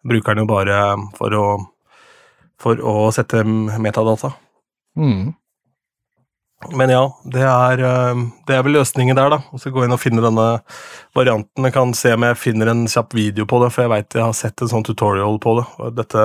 [0.04, 0.80] bruker den jo bare
[1.18, 1.46] for å,
[2.60, 4.34] for å sette metadata.
[4.98, 5.32] mm.
[6.72, 9.40] Men ja, det er, eh, det er vel løsningen der, da.
[9.52, 10.46] Og så gå inn og finne denne
[11.16, 11.66] varianten.
[11.66, 14.24] Jeg kan se om jeg finner en kjapp video på det, for jeg veit jeg
[14.24, 15.66] har sett en sånn tutorial på det.
[15.98, 16.22] Dette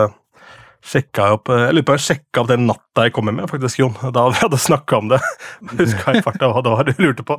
[0.86, 3.82] sjekka jeg opp Jeg lurer på jeg sjekka opp den natta jeg kom med, faktisk,
[3.82, 3.98] Jon.
[4.16, 5.20] Da vi hadde snakka om det.
[5.80, 7.38] Huska i farta hva det var du lurte på.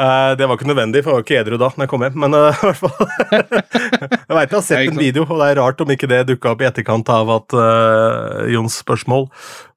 [0.00, 2.18] Eh, det var ikke nødvendig, for jeg var ikke edru da når jeg kom hjem.
[2.24, 5.60] Men eh, i hvert fall Jeg veit jeg har sett en video, og det er
[5.60, 9.28] rart om ikke det dukka opp i etterkant av at uh, Jons spørsmål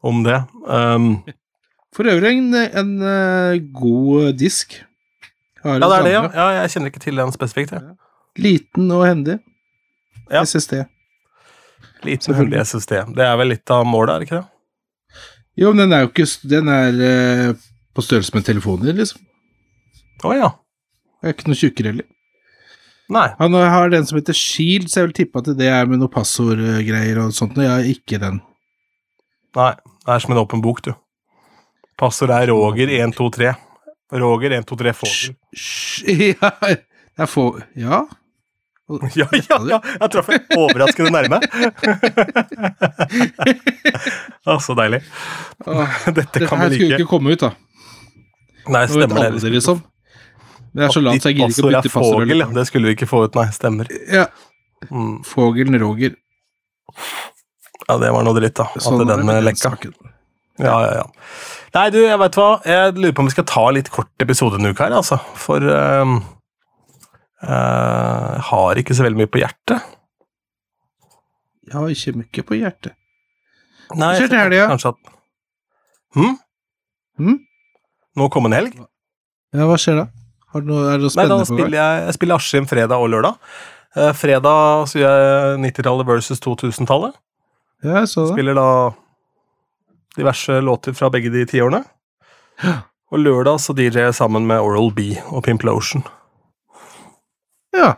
[0.06, 0.40] om det.
[0.68, 1.12] Um,
[1.96, 4.80] For øvrig en, en uh, god disk.
[5.64, 6.24] Har ja, det er det, ja.
[6.36, 6.48] ja.
[6.62, 7.76] Jeg kjenner ikke til den spesifikt.
[7.76, 7.96] Ja.
[8.40, 9.38] Liten og hendig.
[10.32, 10.44] Ja.
[10.44, 10.86] SSD.
[12.04, 12.98] Liten hull i SSD.
[13.16, 15.22] Det er vel litt av målet, er det ikke det?
[15.62, 17.52] Jo, men den er jo ikke Den er eh,
[17.94, 19.22] på størrelse med telefoner, liksom.
[20.24, 20.50] Å ja.
[21.22, 22.08] Det er ikke noe tjukkere heller.
[23.14, 23.28] Nei.
[23.38, 26.12] Han har den som heter Shield, så jeg vil tippe at det er med noe
[26.12, 28.40] passordgreier og sånt, og jeg har ikke den.
[29.60, 29.74] Nei.
[30.04, 30.92] Det er som en åpen bok, du.
[32.00, 33.54] Passord er Roger123.
[34.24, 35.38] Roger123 Fogel.
[36.34, 36.50] Ja,
[37.14, 38.02] det er Ja?
[39.16, 39.80] Ja, ja, ja!
[40.02, 41.38] Jeg traff overraskende nærme.
[44.44, 45.00] Å, så deilig.
[45.64, 46.76] Åh, Dette Dette kan her like.
[46.76, 47.52] skulle jo skulle ikke komme ut, da.
[48.74, 49.30] Nei, stemmer det.
[49.44, 49.78] det, liksom.
[50.74, 52.48] Det er så langt, så jeg gidder ikke å bytte passord er ja.
[52.58, 53.48] Det skulle vi ikke få ut, nei.
[53.56, 53.86] Stemmer.
[54.12, 54.26] Ja.
[54.90, 55.16] Mm.
[55.28, 56.12] Fogelen Roger.
[57.88, 58.66] Ja, det var noe dritt, da.
[58.72, 59.70] At Sånn det den eh, den lekka.
[60.62, 61.06] Ja, ja, ja.
[61.74, 62.50] Nei, du, jeg vet hva.
[62.68, 65.18] Jeg lurer på om vi skal ta litt kort episode en uke her, altså.
[65.40, 66.06] For eh,
[67.44, 69.84] jeg har ikke så veldig mye på hjertet.
[71.68, 72.96] Jeg har ikke mye på hjertet.
[73.94, 74.68] Nei, Hva skjer til helga?
[74.72, 75.12] Kanskje at
[76.14, 76.34] Hm?
[77.20, 77.38] Hm?
[78.18, 78.76] Nå kom en helg?
[79.54, 80.06] Ja, hva skjer da?
[80.54, 81.58] Har du noe, er det noe Nei, da spennende på gang?
[81.58, 83.54] spiller jeg, jeg spiller Askim fredag og lørdag.
[83.98, 87.16] Eh, fredag så gjør jeg 90-tallet versus 2000-tallet.
[87.84, 88.36] Ja, jeg så det.
[88.38, 88.68] Spiller da
[90.18, 91.82] diverse låter fra begge de tiårene.
[92.64, 92.76] Ja.
[93.14, 96.06] Og lørdag så DJ jeg sammen med Oral B og Pimplotion.
[97.74, 97.94] Ja.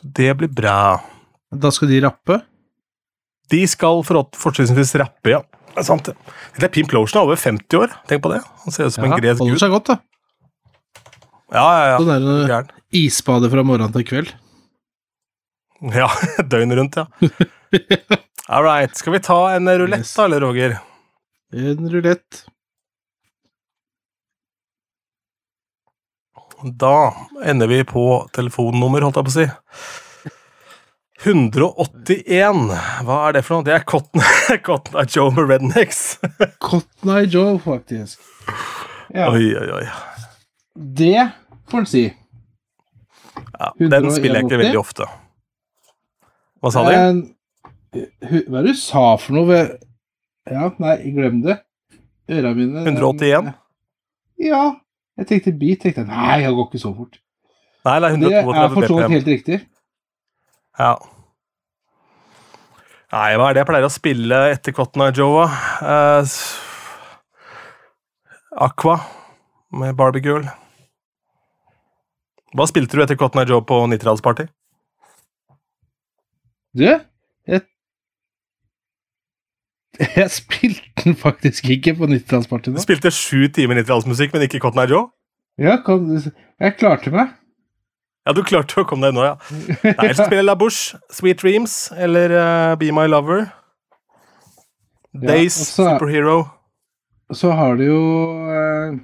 [0.00, 1.00] Så det blir bra.
[1.52, 2.40] Da skal de rappe?
[3.50, 5.40] De skal for- fortrinnsvis rappe, ja.
[5.70, 6.14] Det er sant, det.
[6.56, 7.92] Det er Pimp Lotion er over 50 år.
[8.10, 8.40] Tenk på det.
[8.64, 9.60] Han ser ut som Ja, en gresk holder gud.
[9.62, 9.98] seg godt, da.
[11.52, 11.98] Ja, ja, ja.
[11.98, 12.70] Sånn der Gæren.
[12.92, 14.32] isbade fra morgen til kveld.
[15.94, 16.08] Ja,
[16.52, 17.06] døgnet rundt, ja.
[18.50, 18.94] All right.
[18.98, 20.14] Skal vi ta en rulett, Yes.
[20.14, 20.78] da, eller, Roger?
[21.54, 22.44] En rulett.
[26.64, 27.12] Da
[27.44, 28.04] ender vi på
[28.36, 29.46] telefonnummer, holdt jeg på å si.
[31.24, 32.70] 181.
[33.04, 33.66] Hva er det for noe?
[33.66, 34.22] Det er Cotton,
[34.66, 36.00] Cotton Eye Joe med Rednecks.
[36.64, 38.20] Cotton Eye Joe, faktisk.
[39.12, 39.84] Ja, Oi, oi, oi.
[41.00, 41.26] det
[41.70, 42.04] får en si.
[43.60, 45.08] Ja, den spiller jeg ikke veldig ofte.
[46.60, 46.84] Hva sa?
[46.86, 47.24] Men,
[47.92, 49.72] hva er det du sa for noe ved
[50.50, 51.58] Ja, nei, glem det.
[52.30, 53.50] Øra mine 181?
[54.40, 54.62] Ja.
[55.20, 55.82] Jeg tenkte beat.
[55.84, 57.18] tenkte jeg, Nei, jeg går ikke så fort.
[57.84, 59.58] Nei, det er Det er for så vidt helt riktig.
[60.80, 60.94] Ja.
[63.10, 65.44] Nei, hva er det jeg pleier å spille etter Cotton Eye Joe?
[65.82, 66.36] Eh,
[68.64, 68.96] Aqua
[69.76, 70.46] med Barbie Girl.
[72.56, 74.46] Hva spilte du etter Cotton Eye Joe på 90-tallsparty?
[76.78, 76.86] Du,
[80.20, 82.76] Jeg spilte den faktisk ikke på 90-tallspartiet.
[82.76, 85.08] Du spilte sju timer 90-tallsmusikk, men ikke Cotton Eye Joe?
[85.60, 86.06] Ja, kom,
[86.60, 87.34] jeg klarte meg.
[88.28, 89.34] Ja, du klarte å komme deg nå, ja.
[89.82, 93.46] Nei, jeg skal spille La Bouche, Sweet Dreams eller uh, Be My Lover.
[95.12, 96.38] Days, ja, så- Superhero.
[97.32, 97.98] Så har du jo
[98.50, 98.96] uh,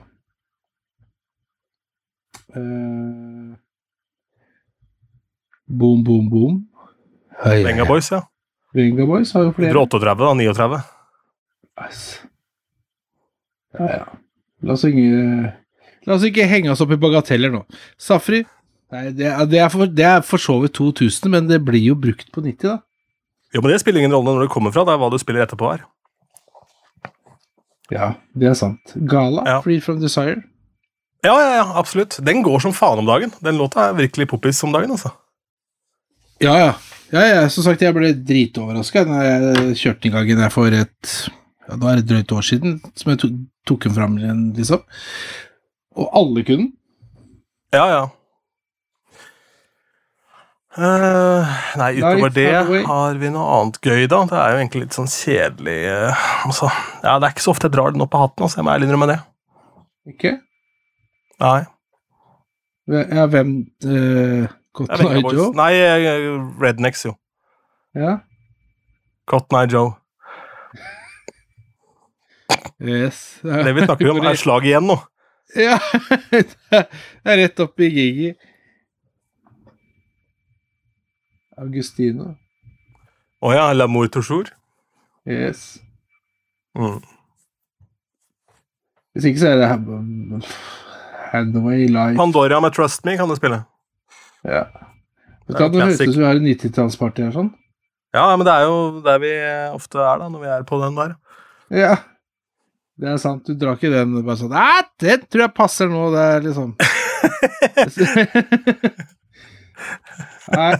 [2.56, 3.52] uh,
[5.66, 6.56] Boom, boom, boom.
[7.44, 8.22] Hei, Venga Boys, ja.
[8.76, 9.72] Venga Boys har jo flere.
[9.86, 10.32] 38, da.
[10.36, 10.80] 39.
[11.86, 12.02] Yes.
[13.76, 14.04] Ja, ja.
[14.64, 15.52] La oss ikke
[16.06, 17.64] La oss ikke henge oss opp i bagateller nå.
[18.00, 18.44] Safri
[18.94, 21.82] Nei, det er, det, er for, det er for så vidt 2000, men det blir
[21.88, 22.76] jo brukt på 90, da.
[23.56, 24.84] Jo, men det spiller ingen rolle når det kommer fra.
[24.86, 25.82] Det er hva du spiller etterpå her.
[27.90, 28.94] Ja, det er sant.
[29.10, 29.56] Gala, Ja.
[29.64, 30.38] Free From Desire.
[31.26, 32.20] Ja, ja, ja, absolutt.
[32.22, 33.32] Den går som faen om dagen.
[33.42, 35.10] Den låta er virkelig poppis om dagen, altså.
[36.42, 36.72] Ja, ja.
[37.12, 37.42] Ja, ja.
[37.52, 41.12] Som sagt, jeg ble dritoverraska da jeg kjørte den gangen jeg for et
[41.66, 43.32] ja, Da er det drøyt år siden som jeg to,
[43.66, 44.84] tok den fram igjen, liksom.
[45.96, 46.72] Og alle kunne den.
[47.74, 48.04] Ja, ja.
[50.76, 52.50] Uh, nei, utover det
[52.84, 54.18] har vi noe annet gøy, da.
[54.28, 56.68] Det er jo egentlig litt sånn kjedelig uh, altså.
[57.00, 58.60] Ja, det er ikke så ofte jeg drar den opp av hatten, altså.
[58.60, 59.16] Jeg må ærlig innrømme det.
[60.12, 60.34] Ikke?
[61.40, 61.60] Nei.
[62.92, 63.54] Ja, hvem
[63.88, 65.22] uh, Cotton Eye.
[65.32, 65.50] Joe?
[65.56, 65.72] Nei,
[66.60, 67.14] Rednecks, jo.
[67.96, 68.18] Ja.
[69.26, 69.94] Cotton Eye Joe.
[72.80, 73.38] Yes.
[73.42, 74.98] Det vi snakker om, er slag igjen nå.
[75.56, 75.76] Ja,
[76.32, 76.40] det
[77.24, 78.32] er rett opp i Gigi.
[81.56, 82.32] Augustino.
[83.40, 84.50] Å ja, L'amour toujours?
[85.24, 85.78] Yes.
[86.76, 86.98] Mm.
[89.14, 89.70] Hvis ikke så er det
[91.32, 93.62] Handway Life Pandora med Trust Me kan du spille.
[94.46, 94.64] Ja.
[95.46, 97.52] Det Det kan høres ut som vi har en 90-tallsparty her sånn.
[98.16, 99.32] Ja, men det er jo der vi
[99.74, 101.12] ofte er, da, når vi er på den der.
[101.74, 101.94] Ja.
[102.96, 103.44] Det er sant.
[103.44, 106.06] Du drar ikke den bare sånn Nei, den tror jeg passer nå.
[106.14, 106.70] Det er liksom
[110.56, 110.72] Nei.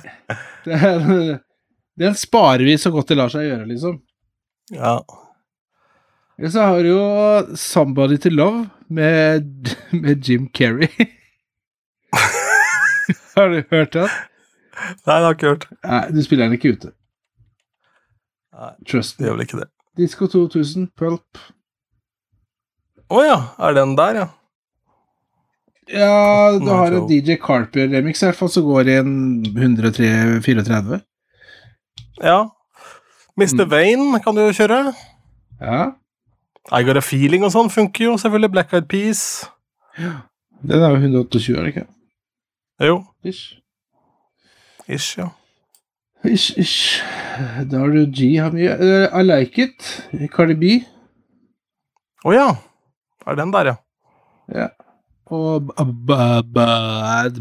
[0.64, 1.05] Det er,
[2.00, 3.98] den sparer vi så godt det lar seg gjøre, liksom.
[4.74, 4.96] Ja.
[6.38, 10.90] Eller så har du jo Somebody to Love med, med Jim Carrey.
[13.40, 14.09] har du hørt den?
[14.77, 15.68] Nei, det har jeg ikke hørt.
[15.85, 16.92] Nei, du spiller den ikke ute.
[18.57, 19.27] Nei, Trust me.
[19.27, 19.68] gjør vel ikke det.
[19.96, 21.40] Disco 2000, Pulp.
[23.12, 24.27] Å ja, er den der, ja?
[25.87, 29.12] Ja, du har en DJ Carper-remix i hvert fall, som går i en
[29.46, 30.99] 103-34.
[32.25, 32.40] Ja.
[33.38, 33.62] Mr.
[33.62, 33.70] Mm.
[33.70, 34.81] Vane kan du jo kjøre.
[35.61, 35.83] Ja.
[36.75, 38.51] I Got a Feeling og sånn funker jo, selvfølgelig.
[38.57, 39.20] Black Eyed Peas.
[39.96, 41.87] Den er jo 128, er det ikke?
[42.81, 43.57] Jo, Ish.
[44.89, 45.31] ish, ja.
[46.25, 47.03] Ish, ish.
[47.71, 48.73] Da har du G har mye.
[48.77, 49.87] uh, I Like It,
[50.35, 50.73] Cardi B.
[52.27, 52.49] Å ja.
[53.27, 53.77] Er den der, ja.
[54.53, 54.69] Ja.
[55.33, 55.73] Og
[56.07, 56.53] Bad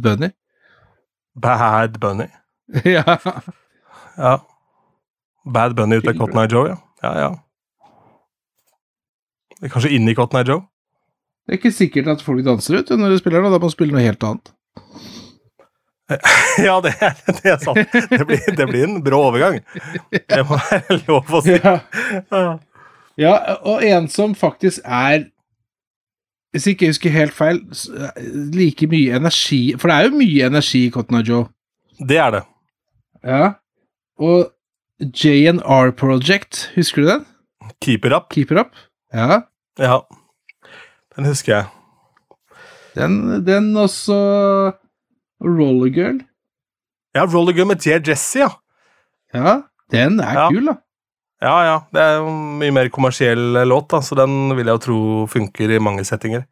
[0.02, 0.30] Bunny.
[1.36, 2.28] Bad Bunny.
[2.96, 3.04] ja.
[4.18, 4.36] Ja.
[5.46, 6.78] Bad Bunny ut av Cotton Eye Joe, ja.
[7.04, 7.30] Ja, ja.
[9.70, 10.64] Kanskje inn i Cotton Eye Joe?
[11.46, 13.74] Det er ikke sikkert at folk danser ut når de spiller den, da må man
[13.76, 14.54] spille noe helt annet.
[16.68, 16.94] Ja, det
[17.42, 17.80] det er sant.
[18.12, 19.60] Det blir, det blir en brå overgang.
[20.12, 21.56] Det må være lov å si.
[21.58, 21.80] Ja.
[23.18, 23.34] Ja.
[23.64, 25.30] og en som faktisk er
[26.52, 27.62] Hvis ikke jeg husker helt feil,
[28.56, 31.48] like mye energi For det er jo mye energi i Cotton Eye Joe.
[32.00, 32.44] Det er det.
[33.24, 33.54] Ja.
[34.20, 34.52] Og
[35.00, 37.26] JNR Project, husker du den?
[37.82, 38.30] Keep it up.
[38.32, 38.76] Keep it up.
[39.14, 39.42] Ja.
[39.80, 40.00] Ja.
[41.16, 41.66] Den husker jeg.
[42.96, 44.16] Den, den også
[45.46, 46.20] Roller Girl.
[47.16, 48.50] Ja, Roller Gun med Dear Jessie, ja.
[49.36, 49.62] Ja,
[49.94, 50.50] den er Ja.
[50.50, 50.78] kul, da.
[51.44, 51.76] Ja, ja.
[51.94, 55.00] Det er jo en mye mer kommersiell låt, da, så den vil jeg jo tro
[55.32, 56.46] funker i mange settinger.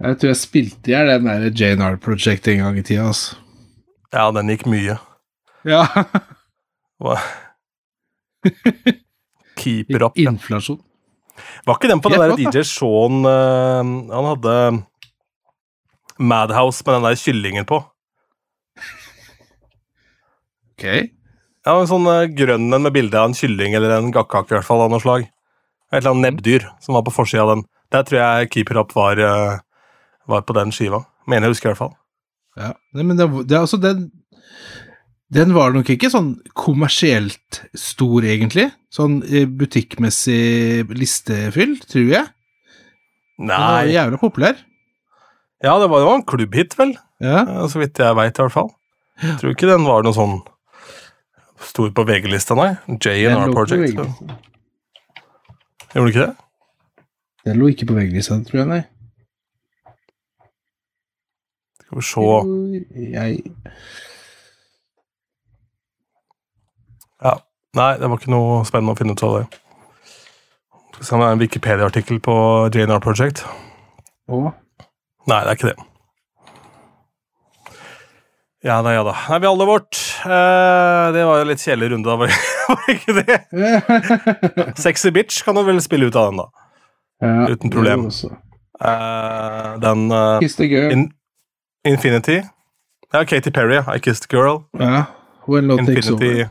[0.00, 3.36] Jeg tror jeg spilte i hjel den der JNR Project en gang i tida, altså.
[4.12, 4.96] Ja, den gikk mye.
[5.68, 5.84] Ja.
[7.00, 7.18] Hva?
[9.60, 10.16] Keeper it up.
[10.18, 10.80] Inflasjon.
[11.66, 12.34] Var ikke den på den der.
[12.36, 13.80] DJ Shaun uh,
[14.12, 14.54] Han hadde
[16.20, 17.80] Madhouse med den der kyllingen på.
[20.74, 20.86] Ok.
[21.66, 24.56] Ja, en sånn eh, grønn en med bilde av en kylling eller en gakkake i
[24.58, 25.26] hvert fall av noe slag.
[25.90, 27.64] Et eller annet nebbdyr som var på forsida av den.
[27.92, 29.58] Der tror jeg Keeper Up var, eh,
[30.30, 31.02] var på den skiva.
[31.28, 31.96] Mener jeg husker i hvert fall.
[32.60, 32.72] Ja.
[32.96, 34.10] Nei, men det, det er altså den
[35.30, 38.64] Den var nok ikke sånn kommersielt stor, egentlig.
[38.90, 42.32] Sånn eh, butikkmessig listefyll, tror jeg.
[43.38, 44.58] Den var Nei jævla populær.
[45.62, 46.94] Ja, det var jo en klubbhit, vel?
[47.20, 47.42] Ja.
[47.44, 48.70] Eh, Så vidt jeg veit, i hvert fall.
[49.22, 50.38] Jeg Tror ikke den var noe sånn
[51.60, 52.70] stor på VG-lista, nei.
[52.88, 53.98] JNR Project.
[55.92, 56.34] Gjorde du ikke det?
[57.44, 58.80] Den lå ikke på VG-lista, tror jeg, nei.
[61.84, 62.24] Skal vi se
[63.12, 63.42] Jeg
[67.20, 67.34] Ja.
[67.76, 69.44] Nei, det var ikke noe spennende å finne ut av det.
[70.90, 72.34] Skal vi se om det er en Wikipedia-artikkel på
[72.74, 73.44] JNR Project.
[74.30, 74.40] Å,
[75.28, 75.78] Nei, det er ikke det.
[78.64, 79.14] Ja da, ja da.
[79.30, 79.96] Nei, vi alle vårt.
[80.24, 82.16] Eh, det var jo litt kjedelig runde, da.
[82.70, 83.38] Var det ikke det?
[84.84, 86.48] Sexy Bitch kan du vel spille ut av den, da.
[87.24, 88.04] ja, Uten problem.
[88.10, 90.92] Eh, den eh, Kiss the girl.
[90.92, 91.06] In
[91.88, 92.42] Infinity.
[93.12, 93.80] Ja, Katy Perry.
[93.88, 94.62] I Kissed a Girl.
[94.78, 95.04] ja.
[95.48, 96.50] When love takes over.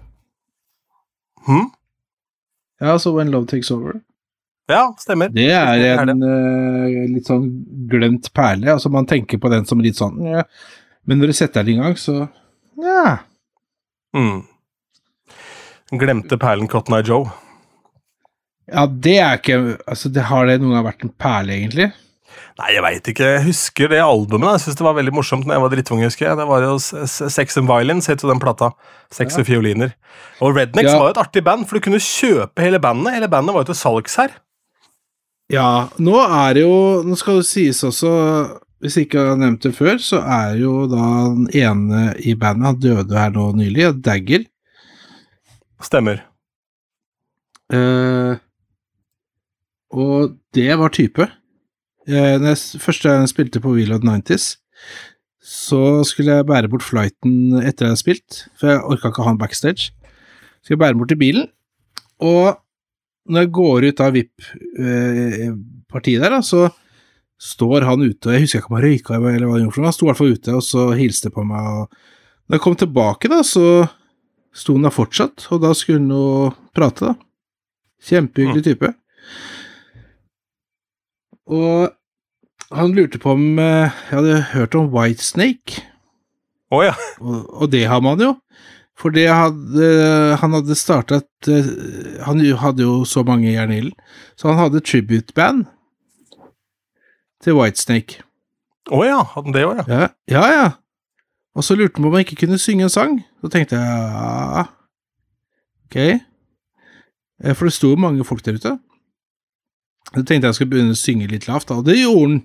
[1.46, 1.70] Hm?
[2.82, 4.02] Ja, så When love takes over.
[4.70, 5.32] Ja, stemmer.
[5.34, 7.48] Det er en eh, litt sånn
[7.90, 8.76] glemt perle.
[8.76, 10.44] Altså, man tenker på den som litt sånn ja.
[11.10, 12.28] Men når du setter den i gang, så
[12.80, 13.18] Ja.
[14.16, 14.44] Mm.
[16.00, 17.32] Glemte perlen Cotton Eye Joe.
[18.70, 19.58] Ja, det er ikke
[19.90, 21.90] Altså, det har det noen gang vært en perle, egentlig?
[22.60, 23.28] Nei, jeg veit ikke.
[23.38, 24.52] Jeg husker det albumet.
[24.58, 26.04] Jeg synes det var veldig morsomt når jeg var drittunge.
[26.10, 26.38] husker jeg.
[26.38, 28.70] Det var jo Sex and Violence, het jo den plata.
[29.12, 29.42] Sex Ja.
[29.42, 29.94] og fioliner.
[30.42, 31.00] Og Rednecks Ja.
[31.00, 33.14] var jo et artig band, for du kunne kjøpe hele bandet.
[33.16, 34.30] Hele bandet var jo til salgs her.
[35.50, 36.74] Ja, nå er det jo
[37.06, 38.12] Nå skal det sies også
[38.84, 42.68] Hvis jeg ikke har nevnt det før, så er jo da den ene i bandet
[42.68, 44.46] Han døde her nå nylig, Dagger.
[45.84, 46.22] Stemmer.
[47.72, 48.40] Eh,
[49.96, 51.28] og det var type.
[52.08, 54.48] Eh, jeg, første gang jeg spilte på Wheel of the 90s,
[55.44, 59.28] så skulle jeg bære bort flighten etter jeg hadde spilt, for jeg orka ikke å
[59.28, 59.92] ha den backstage.
[60.64, 61.48] Skal jeg bære den bort til bilen,
[62.20, 62.60] og
[63.30, 66.62] når jeg går ut av VIP-partiet der, da, så
[67.40, 69.96] står han ute, og jeg husker ikke om han røyka eller hva han gjorde, han
[69.96, 71.64] sto i hvert fall ute og så hilste på meg.
[71.72, 71.84] og
[72.50, 73.66] Når jeg kom tilbake, da, så
[74.56, 76.26] sto han der fortsatt, og da skulle han jo
[76.76, 77.14] prate, da.
[78.10, 78.90] Kjempehyggelig type.
[81.50, 81.90] Og
[82.70, 85.86] han lurte på om eh, jeg hadde hørt om Whitesnake.
[86.70, 86.94] Å ja.
[87.24, 88.36] Og, og det har man jo.
[89.00, 89.90] For hadde,
[90.42, 91.68] han hadde startet eh,
[92.26, 93.96] Han hadde jo så mange jern i ilden,
[94.36, 95.66] så han hadde tribute-band
[97.40, 98.20] til Whitesnake.
[98.92, 99.22] Å ja.
[99.24, 99.86] Hadde han det òg, ja.
[99.88, 100.44] Ja, ja.
[100.52, 100.68] ja.
[101.56, 103.18] Og så lurte han på om han ikke kunne synge en sang.
[103.42, 104.66] Så tenkte jeg ja,
[105.88, 105.98] ok.
[106.00, 108.76] Eh, For det sto jo mange folk der ute.
[110.10, 112.40] Så tenkte jeg skulle begynne å synge litt lavt, da, og det gjorde han.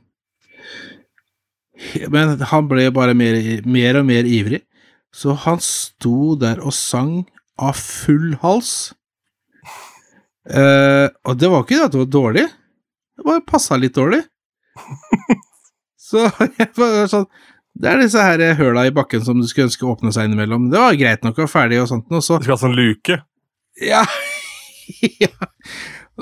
[2.12, 4.62] Men han ble bare mer, mer og mer ivrig,
[5.14, 7.22] så han sto der og sang
[7.60, 8.92] av full hals.
[10.50, 12.46] Eh, og det var ikke det at det var dårlig,
[13.14, 14.20] det bare passa litt dårlig.
[16.08, 16.26] så
[16.58, 17.28] jeg var sånn
[17.78, 20.68] Det er disse her høla i bakken som du skulle ønske åpne seg innimellom.
[20.70, 22.78] Det var greit nok å være ferdig og sånt, og så Du skal ha sånn
[22.78, 23.18] luke.
[23.82, 24.04] ja.
[25.24, 25.32] ja.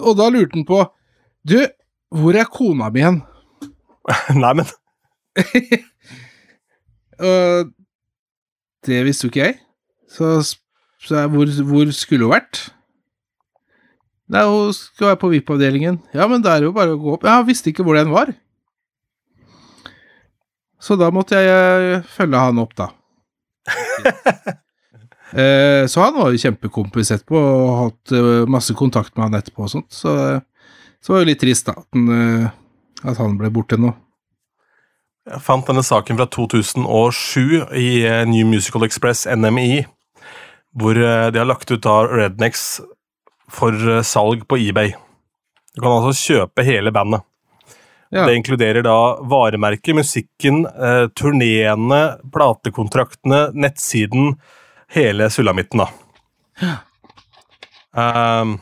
[0.00, 0.78] Og da lurte han på
[1.44, 1.58] Du,
[2.14, 3.20] hvor er kona mi hen?
[4.42, 4.68] Nei, men
[7.22, 7.72] Og
[8.86, 9.58] det visste jo ikke jeg.
[10.10, 10.30] Så,
[11.02, 12.64] så hvor, hvor skulle hun vært?
[14.32, 15.98] Nei, hun skal være på VIP-avdelingen.
[16.16, 17.26] Ja, men da er det jo bare å gå opp.
[17.28, 18.32] Ja, jeg visste ikke hvor den var.
[20.82, 22.90] Så da måtte jeg eh, følge han opp, da.
[25.32, 29.62] Eh, så han var jo kjempekompis etterpå, og hatt eh, masse kontakt med han etterpå
[29.64, 30.12] og sånt, så,
[31.00, 32.50] så det var jo litt trist, da, at han,
[33.00, 33.94] at han ble borte nå.
[35.30, 39.84] Jeg fant denne saken fra 2007 i eh, New Musical Express, NMI,
[40.78, 42.80] hvor eh, de har lagt ut av Rednecks
[43.52, 44.94] for eh, salg på eBay.
[45.74, 47.22] Du kan altså kjøpe hele bandet.
[48.12, 48.26] Ja.
[48.26, 52.00] Det inkluderer da varemerket, musikken, eh, turneene,
[52.34, 54.34] platekontraktene, nettsiden,
[54.92, 56.74] hele sulamitten, da.
[57.96, 58.58] Ehm,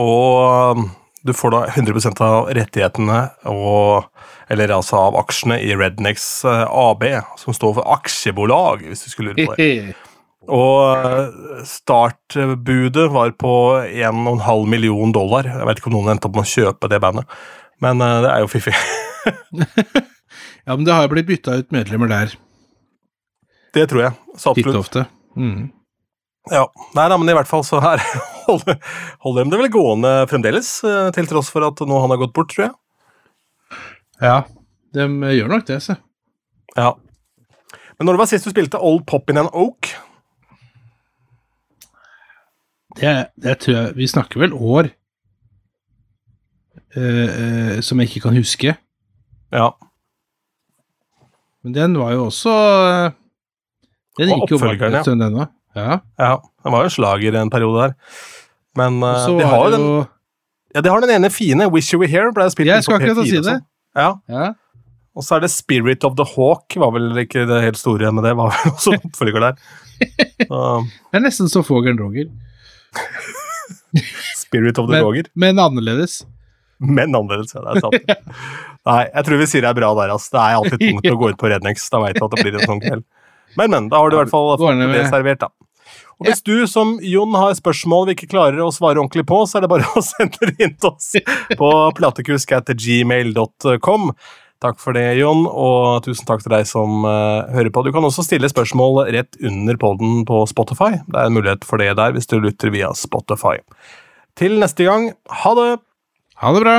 [0.00, 0.80] og
[1.28, 4.08] du får da 100 av rettighetene, og,
[4.52, 7.04] eller altså av aksjene i Rednecks eh, AB,
[7.40, 9.96] som står for aksjebolag, hvis du skulle lure på det.
[10.48, 15.48] Og eh, startbudet var på 1,5 million dollar.
[15.50, 17.28] Jeg vet ikke om noen endte opp med å kjøpe det bandet,
[17.84, 18.76] men eh, det er jo fiffig.
[20.66, 22.38] ja, men det har jo blitt bytta ut medlemmer der,
[23.76, 24.16] Det tror jeg.
[24.40, 25.04] Så titt ofte.
[25.36, 25.68] Mm.
[26.48, 26.64] Ja.
[26.96, 28.00] Nei da, men i hvert fall så her
[28.48, 28.78] holder,
[29.24, 32.34] holder de det vel gående fremdeles, eh, til tross for at nå han har gått
[32.36, 32.74] bort, tror jeg.
[34.24, 34.38] Ja,
[34.96, 35.06] de
[35.36, 35.98] gjør nok det, se.
[36.76, 36.92] Ja.
[37.98, 39.90] Men når det var sist du spilte Old Pop in an Oak?
[42.98, 44.88] Det, det tror jeg Vi snakker vel år
[46.96, 48.74] eh, eh, som jeg ikke kan huske.
[49.54, 49.68] Ja.
[51.62, 53.16] Men den var jo også eh,
[54.18, 55.54] Den Og gikk jo bare en stund, den òg.
[55.78, 55.98] Ja.
[56.20, 56.30] ja.
[56.66, 58.22] Han var jo slager en periode der.
[58.78, 59.88] Men eh, de har jo den,
[60.74, 62.32] ja, de har den ene fine, Wish You Were Here.
[62.34, 63.44] Ble spilt Jeg på P4 si det.
[63.46, 63.66] sånn.
[63.98, 64.10] Ja.
[64.30, 64.48] Ja.
[65.18, 68.22] Og så er det Spirit of the Hawk, var vel ikke det helt store, men
[68.22, 69.60] det var vel også en oppfølger der.
[70.46, 70.84] Uh.
[71.10, 72.28] Det er nesten så Fogern Roger,
[74.44, 75.26] Spirit of the men, Roger.
[75.34, 76.20] men annerledes.
[76.78, 77.64] Men annerledes, ja.
[77.66, 78.28] Det er sant.
[78.88, 80.28] Nei, jeg tror vi sier det er bra der, ass.
[80.30, 81.88] Det er alltid tungt å gå ut på Rednex.
[81.90, 83.02] Da veit du at det blir en sånn kveld.
[83.58, 83.88] Men, men.
[83.90, 85.50] Da har du i hvert fall fått det servert, da.
[86.18, 89.58] Og hvis du som Jon har spørsmål vi ikke klarer å svare ordentlig på, så
[89.58, 91.08] er det bare å sende det inn til oss
[91.60, 94.02] på platekusk.gmail.com.
[94.58, 97.86] Takk for det, Jon, og tusen takk til deg som uh, hører på.
[97.86, 100.98] Du kan også stille spørsmål rett under podden på Spotify.
[101.06, 103.62] Det er en mulighet for det der hvis du lytter via Spotify.
[104.38, 105.78] Til neste gang, ha det!
[106.42, 106.76] Ha det bra.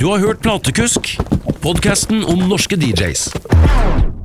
[0.00, 1.20] Du har hørt Platekusk,
[1.64, 4.15] podkasten om norske DJs.